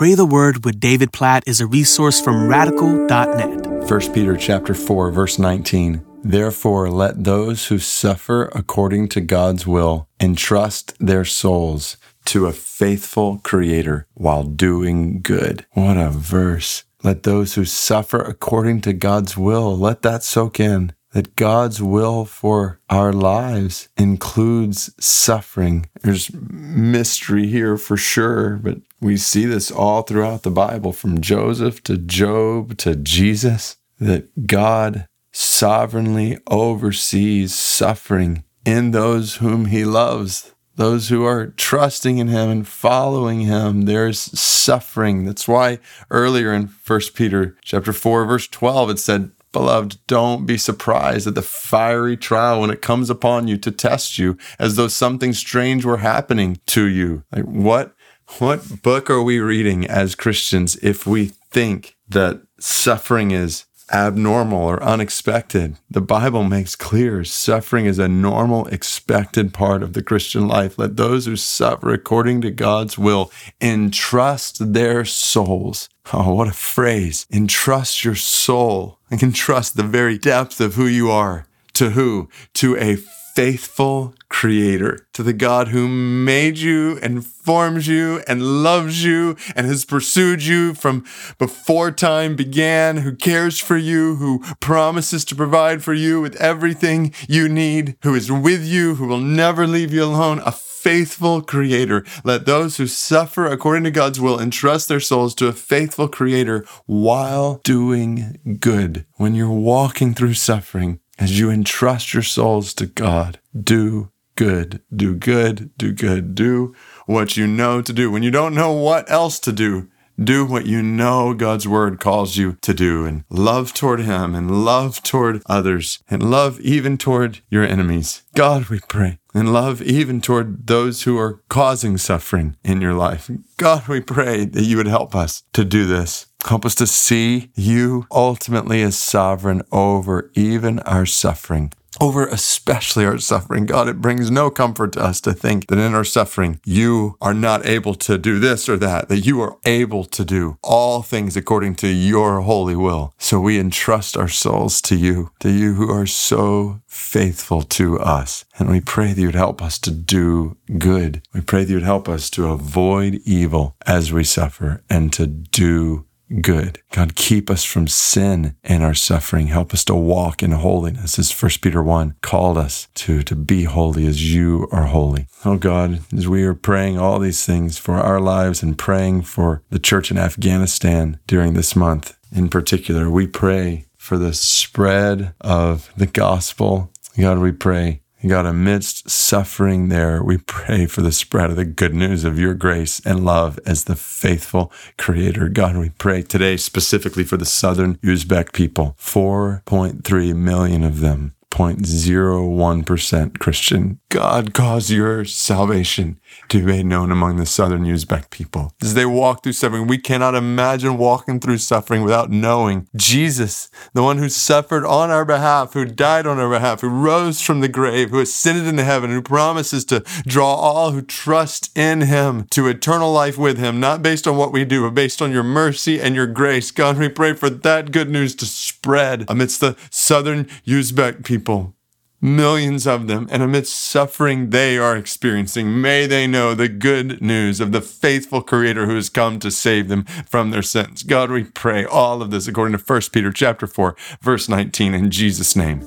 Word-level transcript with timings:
Pray 0.00 0.14
the 0.14 0.24
Word 0.24 0.64
with 0.64 0.80
David 0.80 1.12
Platt 1.12 1.42
is 1.46 1.60
a 1.60 1.66
resource 1.66 2.22
from 2.22 2.48
radical.net. 2.48 3.66
1 3.66 4.12
Peter 4.14 4.34
chapter 4.34 4.72
4 4.72 5.10
verse 5.10 5.38
19 5.38 6.02
Therefore 6.24 6.88
let 6.88 7.24
those 7.24 7.66
who 7.66 7.78
suffer 7.78 8.44
according 8.54 9.10
to 9.10 9.20
God's 9.20 9.66
will 9.66 10.08
entrust 10.18 10.94
their 10.98 11.26
souls 11.26 11.98
to 12.24 12.46
a 12.46 12.52
faithful 12.54 13.40
creator 13.44 14.06
while 14.14 14.42
doing 14.42 15.20
good. 15.20 15.66
What 15.72 15.98
a 15.98 16.08
verse. 16.08 16.84
Let 17.04 17.24
those 17.24 17.52
who 17.56 17.66
suffer 17.66 18.22
according 18.22 18.80
to 18.82 18.94
God's 18.94 19.36
will, 19.36 19.76
let 19.76 20.00
that 20.00 20.22
soak 20.22 20.58
in. 20.58 20.94
That 21.12 21.34
God's 21.34 21.82
will 21.82 22.24
for 22.24 22.78
our 22.88 23.12
lives 23.12 23.88
includes 23.96 24.94
suffering. 25.04 25.88
There's 26.02 26.30
mystery 26.32 27.48
here 27.48 27.76
for 27.76 27.96
sure, 27.96 28.56
but 28.62 28.78
we 29.00 29.16
see 29.16 29.44
this 29.44 29.72
all 29.72 30.02
throughout 30.02 30.44
the 30.44 30.50
Bible 30.50 30.92
from 30.92 31.20
Joseph 31.20 31.82
to 31.84 31.96
Job 31.96 32.76
to 32.78 32.94
Jesus 32.94 33.76
that 33.98 34.46
God 34.46 35.06
sovereignly 35.32 36.38
oversees 36.48 37.54
suffering 37.54 38.44
in 38.64 38.90
those 38.90 39.36
whom 39.36 39.66
he 39.66 39.84
loves 39.84 40.54
those 40.76 41.10
who 41.10 41.24
are 41.24 41.48
trusting 41.48 42.18
in 42.18 42.28
him 42.28 42.48
and 42.48 42.66
following 42.66 43.40
him 43.40 43.82
there's 43.82 44.18
suffering 44.18 45.24
that's 45.24 45.46
why 45.46 45.78
earlier 46.10 46.52
in 46.52 46.66
1 46.66 47.00
peter 47.14 47.56
chapter 47.62 47.92
4 47.92 48.24
verse 48.24 48.48
12 48.48 48.90
it 48.90 48.98
said 48.98 49.30
beloved 49.52 49.98
don't 50.06 50.46
be 50.46 50.56
surprised 50.56 51.26
at 51.26 51.34
the 51.34 51.42
fiery 51.42 52.16
trial 52.16 52.60
when 52.60 52.70
it 52.70 52.82
comes 52.82 53.10
upon 53.10 53.48
you 53.48 53.56
to 53.56 53.70
test 53.70 54.18
you 54.18 54.36
as 54.58 54.76
though 54.76 54.88
something 54.88 55.32
strange 55.32 55.84
were 55.84 55.98
happening 55.98 56.60
to 56.66 56.86
you 56.86 57.24
like 57.32 57.44
what 57.44 57.94
what 58.38 58.82
book 58.82 59.10
are 59.10 59.22
we 59.22 59.40
reading 59.40 59.86
as 59.86 60.14
christians 60.14 60.76
if 60.76 61.06
we 61.06 61.26
think 61.50 61.96
that 62.08 62.40
suffering 62.58 63.30
is 63.30 63.66
abnormal 63.92 64.62
or 64.62 64.82
unexpected. 64.82 65.76
The 65.90 66.00
Bible 66.00 66.44
makes 66.44 66.76
clear 66.76 67.24
suffering 67.24 67.86
is 67.86 67.98
a 67.98 68.08
normal, 68.08 68.66
expected 68.68 69.52
part 69.52 69.82
of 69.82 69.92
the 69.92 70.02
Christian 70.02 70.48
life. 70.48 70.78
Let 70.78 70.96
those 70.96 71.26
who 71.26 71.36
suffer 71.36 71.92
according 71.92 72.40
to 72.42 72.50
God's 72.50 72.98
will 72.98 73.30
entrust 73.60 74.72
their 74.72 75.04
souls. 75.04 75.88
Oh, 76.12 76.34
what 76.34 76.48
a 76.48 76.52
phrase. 76.52 77.26
Entrust 77.32 78.04
your 78.04 78.14
soul 78.14 78.99
and 79.10 79.34
trust 79.34 79.76
the 79.76 79.82
very 79.82 80.18
depth 80.18 80.60
of 80.60 80.74
who 80.74 80.86
you 80.86 81.10
are. 81.10 81.46
To 81.74 81.90
who? 81.90 82.28
To 82.54 82.76
a 82.76 82.96
faithful 83.40 84.14
creator, 84.28 85.06
to 85.14 85.22
the 85.22 85.32
God 85.32 85.68
who 85.68 85.88
made 85.88 86.58
you 86.58 86.98
and 87.02 87.24
forms 87.24 87.88
you 87.88 88.22
and 88.28 88.62
loves 88.62 89.02
you 89.02 89.34
and 89.56 89.66
has 89.66 89.86
pursued 89.86 90.42
you 90.42 90.74
from 90.74 91.06
before 91.38 91.90
time 91.90 92.36
began, 92.36 92.98
who 92.98 93.16
cares 93.16 93.58
for 93.58 93.78
you, 93.78 94.16
who 94.16 94.40
promises 94.60 95.24
to 95.24 95.34
provide 95.34 95.82
for 95.82 95.94
you 95.94 96.20
with 96.20 96.36
everything 96.36 97.14
you 97.30 97.48
need, 97.48 97.96
who 98.02 98.14
is 98.14 98.30
with 98.30 98.62
you, 98.62 98.96
who 98.96 99.06
will 99.06 99.16
never 99.16 99.66
leave 99.66 99.90
you 99.90 100.04
alone, 100.04 100.42
a 100.44 100.52
faithful 100.52 101.40
creator. 101.40 102.04
Let 102.22 102.44
those 102.44 102.76
who 102.76 102.86
suffer 102.86 103.46
according 103.46 103.84
to 103.84 103.90
God's 103.90 104.20
will 104.20 104.38
entrust 104.38 104.88
their 104.88 105.00
souls 105.00 105.34
to 105.36 105.46
a 105.46 105.54
faithful 105.54 106.08
creator 106.08 106.66
while 106.84 107.62
doing 107.64 108.58
good. 108.60 109.06
When 109.16 109.34
you're 109.34 109.48
walking 109.48 110.12
through 110.12 110.34
suffering, 110.34 111.00
as 111.20 111.38
you 111.38 111.50
entrust 111.50 112.14
your 112.14 112.22
souls 112.22 112.72
to 112.74 112.86
God, 112.86 113.38
do 113.54 114.10
good, 114.36 114.80
do 114.94 115.14
good, 115.14 115.70
do 115.76 115.92
good, 115.92 116.34
do 116.34 116.74
what 117.04 117.36
you 117.36 117.46
know 117.46 117.82
to 117.82 117.92
do. 117.92 118.10
When 118.10 118.22
you 118.22 118.30
don't 118.30 118.54
know 118.54 118.72
what 118.72 119.08
else 119.10 119.38
to 119.40 119.52
do, 119.52 119.88
do 120.22 120.44
what 120.44 120.66
you 120.66 120.82
know 120.82 121.32
God's 121.32 121.66
word 121.66 121.98
calls 121.98 122.36
you 122.36 122.58
to 122.60 122.74
do 122.74 123.06
and 123.06 123.24
love 123.30 123.72
toward 123.72 124.00
Him 124.00 124.34
and 124.34 124.64
love 124.64 125.02
toward 125.02 125.42
others 125.46 126.02
and 126.10 126.30
love 126.30 126.60
even 126.60 126.98
toward 126.98 127.40
your 127.48 127.64
enemies. 127.64 128.22
God, 128.34 128.68
we 128.68 128.80
pray, 128.80 129.18
and 129.32 129.52
love 129.52 129.80
even 129.80 130.20
toward 130.20 130.66
those 130.66 131.02
who 131.02 131.18
are 131.18 131.40
causing 131.48 131.96
suffering 131.96 132.56
in 132.62 132.80
your 132.80 132.94
life. 132.94 133.30
God, 133.56 133.88
we 133.88 134.00
pray 134.00 134.44
that 134.44 134.64
you 134.64 134.76
would 134.76 134.86
help 134.86 135.14
us 135.14 135.42
to 135.54 135.64
do 135.64 135.86
this. 135.86 136.26
Help 136.44 136.64
us 136.64 136.74
to 136.76 136.86
see 136.86 137.50
you 137.54 138.06
ultimately 138.10 138.82
as 138.82 138.98
sovereign 138.98 139.62
over 139.72 140.30
even 140.34 140.80
our 140.80 141.06
suffering 141.06 141.72
over 142.00 142.26
especially 142.26 143.04
our 143.04 143.18
suffering. 143.18 143.66
God, 143.66 143.88
it 143.88 144.00
brings 144.00 144.30
no 144.30 144.50
comfort 144.50 144.92
to 144.92 145.02
us 145.02 145.20
to 145.22 145.32
think 145.32 145.66
that 145.66 145.78
in 145.78 145.94
our 145.94 146.04
suffering, 146.04 146.60
you 146.64 147.16
are 147.20 147.34
not 147.34 147.66
able 147.66 147.94
to 147.94 148.18
do 148.18 148.38
this 148.38 148.68
or 148.68 148.76
that, 148.78 149.08
that 149.08 149.20
you 149.20 149.40
are 149.40 149.56
able 149.64 150.04
to 150.04 150.24
do 150.24 150.58
all 150.62 151.02
things 151.02 151.36
according 151.36 151.74
to 151.76 151.88
your 151.88 152.42
holy 152.42 152.76
will. 152.76 153.14
So 153.18 153.40
we 153.40 153.58
entrust 153.58 154.16
our 154.16 154.28
souls 154.28 154.80
to 154.82 154.96
you, 154.96 155.30
to 155.40 155.50
you 155.50 155.74
who 155.74 155.90
are 155.90 156.06
so 156.06 156.80
faithful 156.86 157.62
to 157.62 157.98
us. 157.98 158.44
And 158.58 158.68
we 158.68 158.80
pray 158.80 159.12
that 159.12 159.20
you'd 159.20 159.34
help 159.34 159.62
us 159.62 159.78
to 159.80 159.90
do 159.90 160.56
good. 160.78 161.22
We 161.32 161.40
pray 161.40 161.64
that 161.64 161.72
you'd 161.72 161.82
help 161.82 162.08
us 162.08 162.30
to 162.30 162.48
avoid 162.48 163.20
evil 163.24 163.76
as 163.86 164.12
we 164.12 164.24
suffer 164.24 164.82
and 164.90 165.12
to 165.14 165.26
do 165.26 166.06
good. 166.40 166.80
God, 166.92 167.14
keep 167.14 167.50
us 167.50 167.64
from 167.64 167.88
sin 167.88 168.56
and 168.62 168.82
our 168.82 168.94
suffering. 168.94 169.48
Help 169.48 169.72
us 169.74 169.84
to 169.86 169.94
walk 169.94 170.42
in 170.42 170.52
holiness 170.52 171.18
as 171.18 171.32
1 171.32 171.50
Peter 171.62 171.82
1 171.82 172.16
called 172.22 172.58
us 172.58 172.88
to, 172.94 173.22
to 173.22 173.34
be 173.34 173.64
holy 173.64 174.06
as 174.06 174.32
you 174.32 174.68
are 174.72 174.86
holy. 174.86 175.26
Oh 175.44 175.56
God, 175.56 176.00
as 176.16 176.28
we 176.28 176.44
are 176.44 176.54
praying 176.54 176.98
all 176.98 177.18
these 177.18 177.44
things 177.44 177.78
for 177.78 177.94
our 177.94 178.20
lives 178.20 178.62
and 178.62 178.78
praying 178.78 179.22
for 179.22 179.62
the 179.70 179.78
church 179.78 180.10
in 180.10 180.18
Afghanistan 180.18 181.18
during 181.26 181.54
this 181.54 181.74
month 181.74 182.16
in 182.32 182.48
particular, 182.48 183.10
we 183.10 183.26
pray 183.26 183.86
for 183.96 184.16
the 184.16 184.32
spread 184.32 185.34
of 185.40 185.92
the 185.96 186.06
gospel. 186.06 186.90
God, 187.18 187.38
we 187.38 187.52
pray 187.52 188.02
God, 188.26 188.44
amidst 188.44 189.08
suffering 189.08 189.88
there, 189.88 190.22
we 190.22 190.36
pray 190.36 190.84
for 190.84 191.00
the 191.00 191.10
spread 191.10 191.48
of 191.48 191.56
the 191.56 191.64
good 191.64 191.94
news 191.94 192.22
of 192.22 192.38
your 192.38 192.52
grace 192.52 193.00
and 193.06 193.24
love 193.24 193.58
as 193.64 193.84
the 193.84 193.96
faithful 193.96 194.70
creator. 194.98 195.48
God, 195.48 195.78
we 195.78 195.88
pray 195.88 196.20
today 196.20 196.58
specifically 196.58 197.24
for 197.24 197.38
the 197.38 197.46
southern 197.46 197.96
Uzbek 197.98 198.52
people, 198.52 198.94
4.3 198.98 200.36
million 200.36 200.84
of 200.84 201.00
them 201.00 201.34
0.01% 201.50 203.38
Christian. 203.38 203.98
God 204.10 204.54
cause 204.54 204.90
your 204.90 205.24
salvation 205.24 206.18
to 206.48 206.58
be 206.58 206.66
made 206.66 206.86
known 206.86 207.12
among 207.12 207.36
the 207.36 207.46
southern 207.46 207.84
Uzbek 207.84 208.28
people. 208.30 208.72
As 208.82 208.94
they 208.94 209.06
walk 209.06 209.44
through 209.44 209.52
suffering, 209.52 209.86
we 209.86 209.98
cannot 209.98 210.34
imagine 210.34 210.98
walking 210.98 211.38
through 211.38 211.58
suffering 211.58 212.02
without 212.02 212.28
knowing 212.28 212.88
Jesus, 212.96 213.70
the 213.94 214.02
one 214.02 214.18
who 214.18 214.28
suffered 214.28 214.84
on 214.84 215.10
our 215.10 215.24
behalf, 215.24 215.74
who 215.74 215.84
died 215.84 216.26
on 216.26 216.40
our 216.40 216.50
behalf, 216.50 216.80
who 216.80 216.88
rose 216.88 217.40
from 217.40 217.60
the 217.60 217.68
grave, 217.68 218.10
who 218.10 218.18
ascended 218.18 218.66
into 218.66 218.82
heaven, 218.82 219.10
who 219.10 219.22
promises 219.22 219.84
to 219.84 220.00
draw 220.26 220.54
all 220.54 220.90
who 220.90 221.02
trust 221.02 221.70
in 221.78 222.00
him 222.00 222.48
to 222.50 222.66
eternal 222.66 223.12
life 223.12 223.38
with 223.38 223.58
him, 223.58 223.78
not 223.78 224.02
based 224.02 224.26
on 224.26 224.36
what 224.36 224.52
we 224.52 224.64
do, 224.64 224.82
but 224.82 224.94
based 224.94 225.22
on 225.22 225.30
your 225.30 225.44
mercy 225.44 226.00
and 226.00 226.16
your 226.16 226.26
grace. 226.26 226.72
God, 226.72 226.98
we 226.98 227.08
pray 227.08 227.32
for 227.34 227.48
that 227.48 227.92
good 227.92 228.10
news 228.10 228.34
to 228.36 228.46
spread 228.46 229.24
amidst 229.28 229.60
the 229.60 229.76
southern 229.88 230.46
Uzbek 230.66 231.24
people 231.24 231.76
millions 232.20 232.86
of 232.86 233.06
them, 233.06 233.28
and 233.30 233.42
amidst 233.42 233.74
suffering 233.74 234.50
they 234.50 234.78
are 234.78 234.96
experiencing, 234.96 235.80
may 235.80 236.06
they 236.06 236.26
know 236.26 236.54
the 236.54 236.68
good 236.68 237.20
news 237.20 237.60
of 237.60 237.72
the 237.72 237.80
faithful 237.80 238.42
Creator 238.42 238.86
who 238.86 238.94
has 238.94 239.08
come 239.08 239.38
to 239.38 239.50
save 239.50 239.88
them 239.88 240.04
from 240.26 240.50
their 240.50 240.62
sins. 240.62 241.02
God, 241.02 241.30
we 241.30 241.44
pray 241.44 241.84
all 241.84 242.22
of 242.22 242.30
this 242.30 242.46
according 242.46 242.76
to 242.76 242.84
1 242.84 243.00
Peter 243.12 243.32
chapter 243.32 243.66
4, 243.66 243.96
verse 244.20 244.48
19, 244.48 244.94
in 244.94 245.10
Jesus' 245.10 245.56
name. 245.56 245.82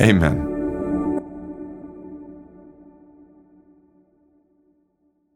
Amen. 0.00 0.55